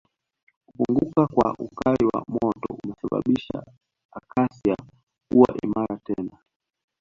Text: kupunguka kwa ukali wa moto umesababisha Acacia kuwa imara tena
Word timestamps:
kupunguka 0.65 1.27
kwa 1.27 1.55
ukali 1.59 2.05
wa 2.05 2.23
moto 2.27 2.73
umesababisha 2.83 3.63
Acacia 4.13 4.75
kuwa 5.31 5.55
imara 5.63 5.97
tena 5.97 6.37